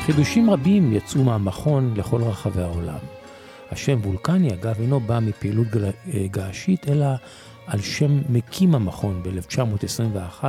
חידושים 0.07 0.51
רבים 0.51 0.93
יצאו 0.93 1.25
מהמכון 1.25 1.95
לכל 1.97 2.23
רחבי 2.23 2.63
העולם. 2.63 2.99
השם 3.71 3.99
וולקני, 4.05 4.55
אגב, 4.55 4.81
אינו 4.81 5.01
בא 5.01 5.19
מפעילות 5.19 5.67
געשית, 6.31 6.89
אלא 6.89 7.07
על 7.67 7.81
שם 7.81 8.23
מקים 8.29 8.75
המכון 8.75 9.23
ב-1921, 9.23 10.45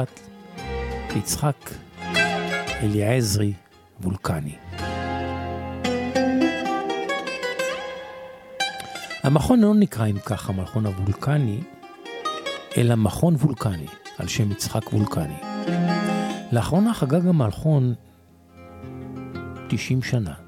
יצחק 1.16 1.72
אליעזרי 2.84 3.54
וולקני. 4.02 4.56
המכון 9.24 9.60
לא 9.60 9.76
נקרא 9.76 10.08
אם 10.08 10.20
כך 10.26 10.50
המכון 10.50 10.86
הוולקני, 10.86 11.60
אלא 12.78 12.96
מכון 12.96 13.36
וולקני, 13.36 13.88
על 14.18 14.28
שם 14.28 14.52
יצחק 14.52 14.94
וולקני. 14.94 15.38
לאחרונה 16.52 16.94
חגג 16.94 17.28
המלכון 17.28 17.94
90 19.70 20.04
שנה. 20.04 20.43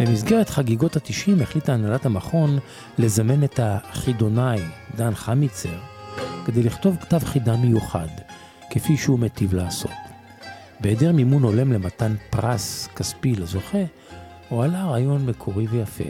במסגרת 0.00 0.50
חגיגות 0.50 0.96
התשעים 0.96 1.40
החליטה 1.42 1.74
הנהלת 1.74 2.06
המכון 2.06 2.58
לזמן 2.98 3.44
את 3.44 3.60
החידונאי 3.62 4.60
דן 4.96 5.14
חמיצר 5.14 5.78
כדי 6.44 6.62
לכתוב 6.62 6.96
כתב 7.00 7.18
חידה 7.24 7.56
מיוחד, 7.56 8.08
כפי 8.70 8.96
שהוא 8.96 9.18
מטיב 9.18 9.54
לעשות. 9.54 9.90
בהיעדר 10.80 11.12
מימון 11.12 11.42
הולם 11.42 11.72
למתן 11.72 12.14
פרס 12.30 12.88
כספי 12.96 13.32
לזוכה, 13.32 13.78
הועלה 14.48 14.84
רעיון 14.84 15.26
מקורי 15.26 15.66
ויפה. 15.66 16.04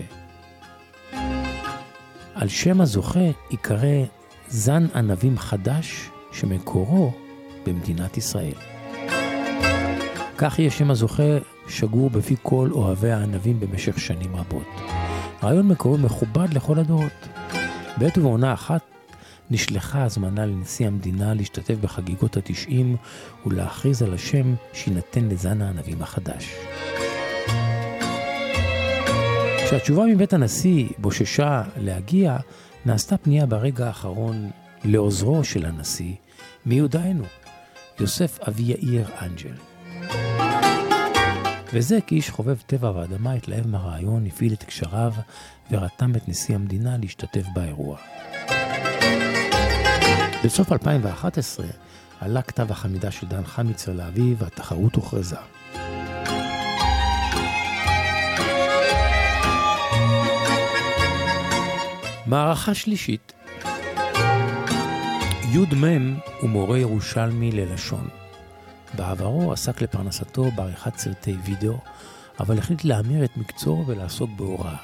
על 2.34 2.48
שם 2.48 2.80
הזוכה 2.80 3.30
ייקרא 3.50 4.04
זן 4.48 4.86
ענבים 4.94 5.38
חדש 5.38 6.10
שמקורו 6.32 7.12
במדינת 7.66 8.16
ישראל. 8.16 8.54
כך 10.38 10.58
יהיה 10.58 10.70
שם 10.70 10.90
הזוכה 10.90 11.38
שגור 11.68 12.10
בפי 12.10 12.36
כל 12.42 12.68
אוהבי 12.72 13.10
הענבים 13.10 13.60
במשך 13.60 14.00
שנים 14.00 14.36
רבות. 14.36 14.66
רעיון 15.42 15.68
מקורי 15.68 16.02
מכובד 16.02 16.54
לכל 16.54 16.78
הדורות. 16.78 17.28
בעת 17.96 18.18
ובעונה 18.18 18.52
אחת 18.52 18.82
נשלחה 19.50 20.02
הזמנה 20.02 20.46
לנשיא 20.46 20.86
המדינה 20.86 21.34
להשתתף 21.34 21.74
בחגיגות 21.80 22.36
התשעים 22.36 22.96
ולהכריז 23.46 24.02
על 24.02 24.14
השם 24.14 24.54
שיינתן 24.72 25.28
לזן 25.28 25.62
הענבים 25.62 26.02
החדש. 26.02 26.54
כשהתשובה 29.66 30.04
מבית 30.06 30.32
הנשיא 30.32 30.88
בוששה 30.98 31.62
להגיע, 31.76 32.36
נעשתה 32.86 33.16
פנייה 33.16 33.46
ברגע 33.46 33.86
האחרון 33.86 34.50
לעוזרו 34.84 35.44
של 35.44 35.66
הנשיא, 35.66 36.14
מיודענו, 36.66 37.24
יוסף 38.00 38.38
אבי 38.48 38.62
יאיר 38.62 39.06
אנג'ל. 39.22 39.75
וזה 41.72 41.98
כאיש 42.06 42.30
חובב 42.30 42.56
טבע 42.66 42.90
ואדמה 42.94 43.32
התלהב 43.32 43.66
מהרעיון, 43.66 44.26
הפעיל 44.26 44.52
את 44.52 44.62
קשריו 44.62 45.12
ורתם 45.70 46.16
את 46.16 46.28
נשיא 46.28 46.54
המדינה 46.54 46.96
להשתתף 46.96 47.46
באירוע. 47.54 47.96
בסוף 50.44 50.72
2011 50.72 51.66
עלה 52.20 52.42
כתב 52.42 52.72
החמידה 52.72 53.10
של 53.10 53.26
דן 53.26 53.44
חמיצר 53.44 53.92
לאביו 53.92 54.36
והתחרות 54.38 54.94
הוכרזה. 54.94 55.36
מערכה 62.26 62.74
שלישית 62.74 63.32
י"מ 65.52 65.84
הוא 66.40 66.50
מורה 66.50 66.78
ירושלמי 66.78 67.52
ללשון. 67.52 68.25
בעברו 68.94 69.52
עסק 69.52 69.82
לפרנסתו 69.82 70.50
בעריכת 70.50 70.98
סרטי 70.98 71.36
וידאו, 71.44 71.78
אבל 72.40 72.58
החליט 72.58 72.84
להמיר 72.84 73.24
את 73.24 73.36
מקצועו 73.36 73.86
ולעסוק 73.86 74.30
בהוראה. 74.36 74.76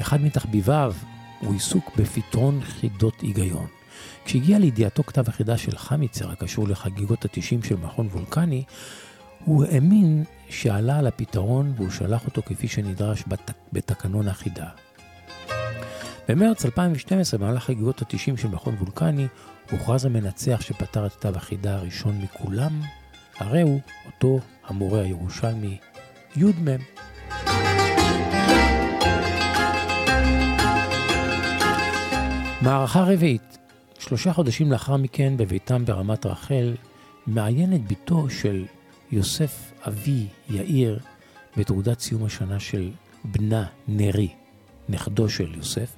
אחד 0.00 0.20
מתחביביו 0.20 0.94
הוא 1.40 1.52
עיסוק 1.52 1.96
בפתרון 1.96 2.60
חידות 2.64 3.20
היגיון. 3.20 3.66
כשהגיע 4.24 4.58
לידיעתו 4.58 5.02
כתב 5.02 5.28
החידה 5.28 5.58
של 5.58 5.78
חמיצר 5.78 6.30
הקשור 6.30 6.68
לחגיגות 6.68 7.24
התשעים 7.24 7.62
של 7.62 7.76
מכון 7.76 8.06
וולקני, 8.06 8.64
הוא 9.44 9.64
האמין 9.64 10.24
שעלה 10.48 10.98
על 10.98 11.06
הפתרון 11.06 11.72
והוא 11.76 11.90
שלח 11.90 12.26
אותו 12.26 12.42
כפי 12.46 12.68
שנדרש 12.68 13.24
בת... 13.26 13.50
בתקנון 13.72 14.28
החידה. 14.28 14.68
במרץ 16.28 16.64
2012, 16.64 17.40
במהלך 17.40 17.64
חגיגות 17.64 18.02
התשעים 18.02 18.36
של 18.36 18.48
מכון 18.48 18.74
וולקני, 18.74 19.26
הוכרז 19.70 20.04
המנצח 20.04 20.60
שפתר 20.60 21.06
את 21.06 21.12
כתב 21.12 21.36
החידה 21.36 21.74
הראשון 21.74 22.18
מכולם, 22.20 22.80
הרי 23.38 23.62
הוא 23.62 23.80
אותו 24.06 24.40
המורה 24.64 25.02
הירושלמי 25.02 25.78
י"מ. 26.36 26.66
מערכה 32.62 33.02
רביעית, 33.02 33.58
שלושה 33.98 34.32
חודשים 34.32 34.72
לאחר 34.72 34.96
מכן 34.96 35.36
בביתם 35.36 35.84
ברמת 35.84 36.26
רחל, 36.26 36.74
מעיינת 37.26 37.92
בתו 37.92 38.30
של 38.30 38.64
יוסף 39.12 39.72
אבי 39.88 40.26
יאיר 40.50 40.98
בתעודת 41.56 42.00
סיום 42.00 42.24
השנה 42.24 42.60
של 42.60 42.90
בנה 43.24 43.66
נרי, 43.88 44.28
נכדו 44.88 45.28
של 45.28 45.54
יוסף, 45.54 45.96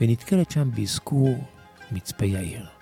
ונתקלת 0.00 0.50
שם 0.50 0.70
באזכור 0.74 1.44
מצפה 1.92 2.24
יאיר. 2.26 2.81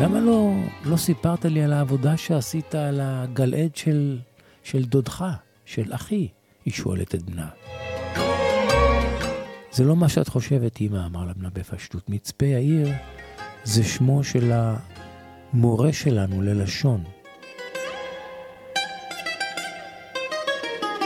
למה 0.00 0.20
לא, 0.20 0.52
לא 0.84 0.96
סיפרת 0.96 1.44
לי 1.44 1.62
על 1.62 1.72
העבודה 1.72 2.16
שעשית 2.16 2.74
על 2.74 3.00
הגלעד 3.02 3.76
של, 3.76 4.18
של 4.62 4.84
דודך, 4.84 5.24
של 5.64 5.94
אחי? 5.94 6.28
היא 6.64 6.74
שואלת 6.74 7.14
את 7.14 7.22
בנה. 7.22 7.48
זה 9.72 9.84
לא 9.84 9.96
מה 9.96 10.08
שאת 10.08 10.28
חושבת, 10.28 10.80
אמא, 10.80 11.06
אמר 11.06 11.24
לה 11.24 11.32
בנה 11.32 11.48
בפשטות. 11.50 12.08
מצפה 12.08 12.46
יאיר 12.46 12.88
זה 13.64 13.84
שמו 13.84 14.24
של 14.24 14.52
המורה 14.52 15.92
שלנו 15.92 16.42
ללשון. 16.42 17.04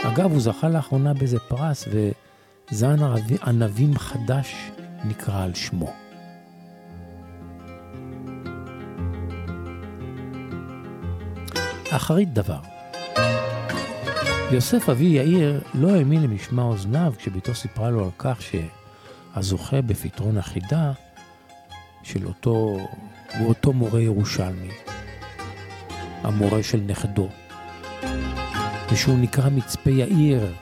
אגב, 0.03 0.31
הוא 0.31 0.39
זכה 0.39 0.69
לאחרונה 0.69 1.13
באיזה 1.13 1.39
פרס, 1.39 1.87
וזן 2.71 2.97
ענבים 3.47 3.97
חדש 3.97 4.55
נקרא 5.05 5.43
על 5.43 5.53
שמו. 5.53 6.08
אחרית 11.99 12.33
דבר. 12.33 12.59
יוסף 14.51 14.89
אבי 14.89 15.05
יאיר 15.05 15.61
לא 15.73 15.95
האמין 15.95 16.23
למשמע 16.23 16.63
אוזניו 16.63 17.13
כשביתו 17.17 17.55
סיפרה 17.55 17.89
לו 17.89 18.03
על 18.03 18.09
כך 18.17 18.39
שהזוכה 18.41 19.81
בפתרון 19.81 20.37
החידה 20.37 20.91
של 22.03 22.27
אותו, 22.27 22.77
הוא 23.39 23.47
אותו 23.47 23.73
מורה 23.73 24.01
ירושלמי, 24.01 24.71
המורה 26.23 26.63
של 26.63 26.81
נכדו, 26.87 27.29
ושהוא 28.91 29.17
נקרא 29.17 29.49
מצפה 29.49 29.91
יאיר, 29.91 30.53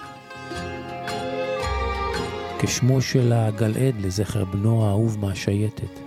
כשמו 2.60 3.02
של 3.02 3.34
הגלעד 3.34 3.96
לזכר 4.02 4.46
בנו 4.46 4.86
האהוב 4.86 5.20
מהשייטת. 5.20 6.00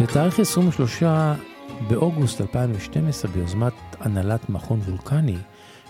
בתאריך 0.00 0.40
23 0.40 1.02
באוגוסט 1.88 2.40
2012, 2.40 3.30
ביוזמת 3.30 3.72
הנהלת 4.00 4.50
מכון 4.50 4.80
וולקני, 4.80 5.36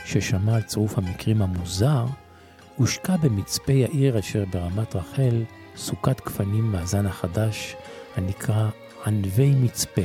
ששמע 0.04 0.54
על 0.54 0.62
צירוף 0.62 0.98
המקרים 0.98 1.42
המוזר, 1.42 2.04
הושקע 2.76 3.16
במצפה 3.16 3.72
יאיר 3.72 4.18
אשר 4.18 4.44
ברמת 4.52 4.96
רחל 4.96 5.44
סוכת 5.76 6.20
גפנים 6.26 6.72
מהזן 6.72 7.06
החדש 7.06 7.76
הנקרא 8.16 8.68
ענבי 9.06 9.54
מצפה, 9.54 10.02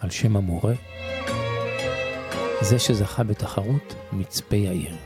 על 0.00 0.10
שם 0.10 0.36
המורה, 0.36 0.74
זה 2.60 2.78
שזכה 2.78 3.22
בתחרות 3.22 3.94
מצפה 4.12 4.56
יאיר. 4.56 4.96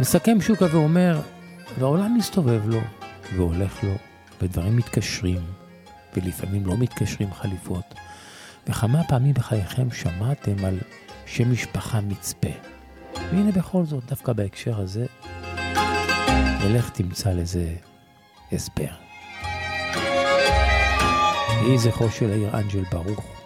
מסכם 0.00 0.40
שוקה 0.40 0.66
ואומר, 0.72 1.20
והעולם 1.78 2.14
מסתובב 2.18 2.68
לו 2.68 2.80
והולך 3.36 3.84
לו, 3.84 4.07
ודברים 4.40 4.76
מתקשרים, 4.76 5.40
ולפעמים 6.16 6.66
לא 6.66 6.76
מתקשרים 6.76 7.32
חליפות. 7.32 7.94
וכמה 8.66 9.04
פעמים 9.04 9.34
בחייכם 9.34 9.90
שמעתם 9.90 10.64
על 10.64 10.78
שם 11.26 11.52
משפחה 11.52 12.00
מצפה. 12.00 12.48
והנה 13.14 13.52
בכל 13.52 13.84
זאת, 13.84 14.04
דווקא 14.04 14.32
בהקשר 14.32 14.80
הזה, 14.80 15.06
ולך 16.62 16.90
תמצא 16.90 17.30
לזה 17.30 17.74
הסבר. 18.52 18.92
יהי 21.62 21.78
זכרו 21.78 22.10
של 22.10 22.30
העיר 22.30 22.58
אנג'ל 22.58 22.84
ברוך. 22.92 23.37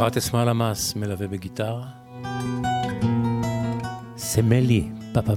סוקרטס 0.00 0.32
מלמאס 0.32 0.96
מלווה 0.96 1.28
בגיטרה. 1.28 1.86
סמלי 4.16 4.88
פאפה 5.12 5.32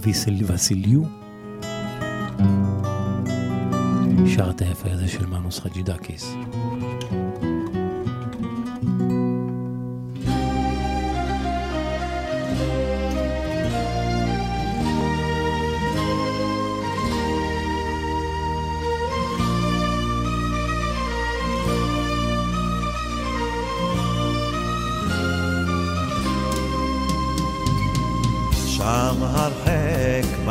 וסיליו. 0.48 1.04
שר 4.36 4.50
את 4.50 4.62
היפה 4.62 4.92
הזה 4.92 5.08
של 5.08 5.26
מנוס 5.26 5.60
חג'ידקיס. 5.60 6.36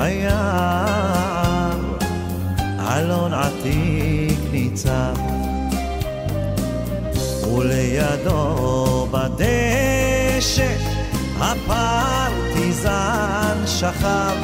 ביער, 0.02 1.78
אלון 2.96 3.34
עתיק 3.34 4.38
ניצב, 4.52 5.14
ולידו 7.54 9.06
בדשא 9.10 10.74
הפרטיזן 11.40 12.86
שכב, 13.66 14.36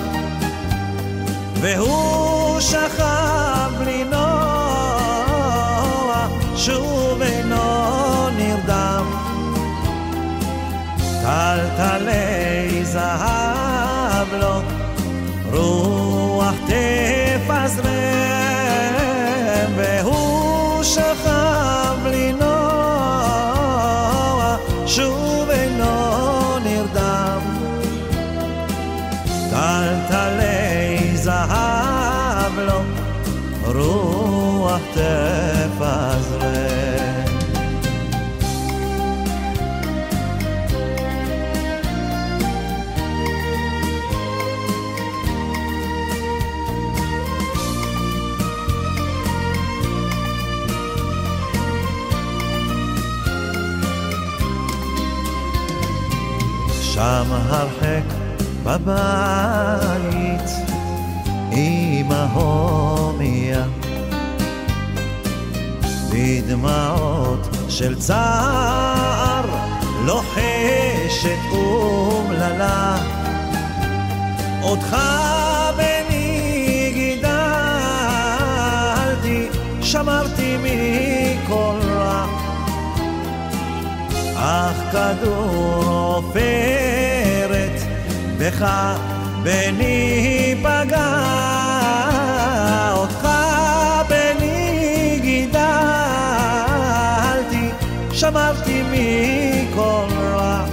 והוא 1.61 2.61
שכב 2.61 3.71
בלי 3.79 4.05
נוע, 4.05 4.19
שוב 6.57 7.23
אינו 7.23 8.29
נרדם. 8.29 9.05
טלטלי 11.23 12.28
והוא 20.99 21.38
בבית 58.85 60.51
אמא 61.53 62.27
הומיה 62.33 63.65
בדמעות 66.13 67.49
של 67.69 67.99
צער 67.99 69.45
לוחשת 70.05 71.39
אומללה. 71.53 72.97
אותך 74.63 74.97
בני 75.77 76.91
גידלתי 76.95 77.29
שמרתי 79.83 80.57
מכל 80.63 81.79
רע. 81.89 82.27
אך 84.37 84.77
כדור 84.93 85.85
עופרת 85.85 87.28
בך 88.39 88.67
בני 89.43 90.55
פגע 90.63 91.15
אותך 92.97 93.29
בני 94.09 95.19
גידלתי 95.23 95.69
שמרתי 98.13 98.83
מכל 98.83 100.07
רע. 100.19 100.65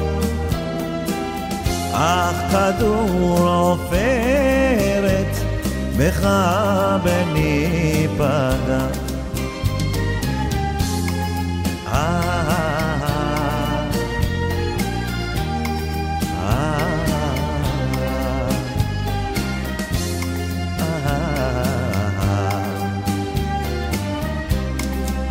אך 1.93 2.35
כדור 2.51 3.47
עופרת 3.47 5.35
בך 5.97 6.27
בני 7.03 8.07
פגע 8.17 8.94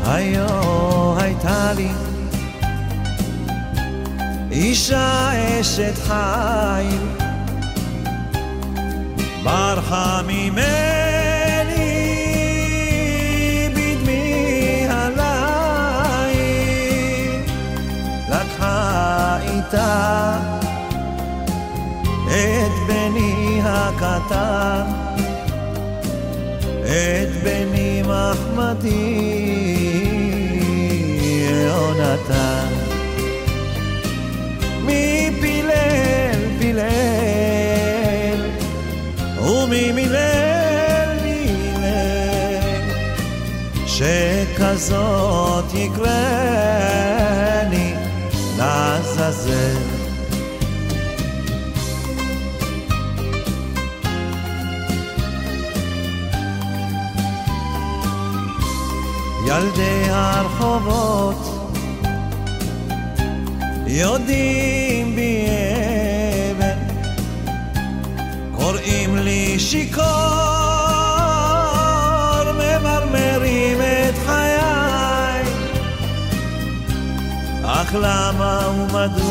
היו 0.06 1.14
הייתה 1.18 1.72
לי. 1.72 1.88
אישה 4.50 5.30
אשת 5.60 5.98
חיל. 6.06 7.24
ברחה 9.42 10.20
ממני 10.26 10.54
בדמי 13.74 14.86
הליל 14.90 15.24
לקחה 18.28 19.38
איתה 19.42 20.38
את 22.26 22.72
בני 22.86 23.60
הקטן. 23.64 25.04
את 26.84 27.30
בני 27.42 28.02
מחמדי 28.02 29.73
יונתן 32.28 32.68
מי 34.84 35.30
פילל 35.40 36.58
פילל 36.58 36.90
ומי 39.38 39.92
מילל 39.92 41.18
מילל 41.22 42.80
שכזאת 43.86 45.64
יקרני 45.74 47.14
לעזאזל. 48.58 49.94
ילדי 59.46 60.04
הרחובות 60.10 61.43
יודעים 63.96 65.14
בי 65.16 65.46
אבן, 66.50 66.78
קוראים 68.52 69.16
לי 69.16 69.58
שיכור, 69.58 70.04
ממרמרים 72.54 73.78
את 73.80 74.14
חיי, 74.26 75.42
אך 77.64 77.94
למה 77.94 78.68
ומדוע 78.74 79.28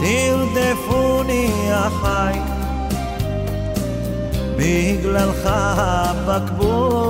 תרדפוני 0.00 1.50
אחי? 1.72 2.38
בגללך 4.56 5.46
הבקבוק 5.76 7.04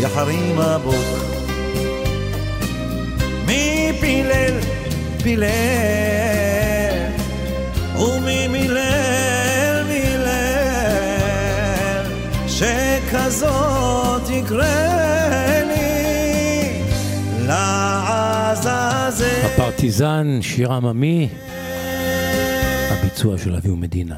יחרים 0.00 0.60
הבוק 0.60 1.09
פילל 5.22 5.46
ומי 7.96 8.48
מילל 8.48 9.00
שכזאת 12.60 14.30
יקרני 14.30 14.70
לעזאזל 17.46 19.26
הפרטיזן, 19.44 20.38
שיר 20.42 20.72
עממי, 20.72 21.28
הביצוע 22.90 23.38
של 23.38 23.56
אביהו 23.56 23.76
מדינה. 23.76 24.16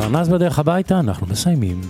פרנס 0.00 0.28
בדרך 0.28 0.58
הביתה, 0.58 1.00
אנחנו 1.00 1.26
מסיימים. 1.26 1.80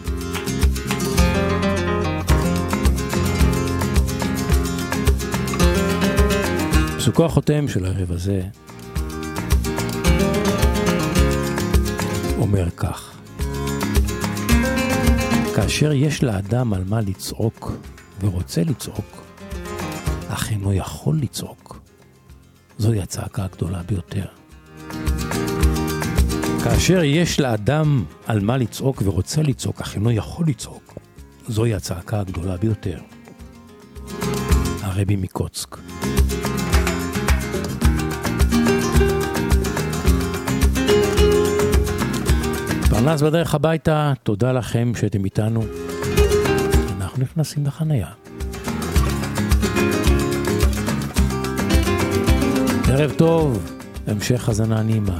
פסוקו 6.97 7.25
החותם 7.25 7.69
של 7.69 7.85
הערב 7.85 8.13
הזה 8.13 8.43
אומר 12.39 12.71
כך: 12.71 13.19
כאשר 15.57 15.93
יש 15.93 16.23
לאדם 16.23 16.73
על 16.73 16.85
מה 16.89 17.01
לצעוק 17.01 17.73
ורוצה 18.21 18.63
לצעוק, 18.63 19.23
אך 20.29 20.51
אינו 20.51 20.73
יכול 20.73 21.19
לצעוק, 21.23 21.81
זוהי 22.79 23.01
הצעקה 23.01 23.45
הגדולה 23.45 23.83
ביותר. 23.83 24.40
כאשר 26.65 27.03
יש 27.05 27.41
לאדם 27.41 28.05
על 28.27 28.41
מה 28.41 28.57
לצעוק 28.57 29.03
ורוצה 29.05 29.43
לצעוק, 29.43 29.81
אך 29.81 29.95
אינו 29.95 30.11
יכול 30.11 30.47
לצעוק, 30.49 30.95
זוהי 31.49 31.75
הצעקה 31.75 32.21
הגדולה 32.21 32.57
ביותר. 32.57 32.99
הרבי 34.83 35.17
מקוצק. 35.17 35.77
פרנס 42.91 43.23
בדרך 43.23 43.55
הביתה, 43.55 44.13
תודה 44.23 44.53
לכם 44.53 44.93
שאתם 45.01 45.25
איתנו. 45.25 45.63
אנחנו 46.97 47.23
נכנסים 47.23 47.67
לחנייה. 47.67 48.09
ערב 52.89 53.13
טוב, 53.17 53.71
המשך 54.07 54.49
האזנה 54.49 54.83
נעימה, 54.83 55.19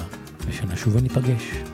ושנשוב 0.51 0.97
וניפגש. 0.97 1.70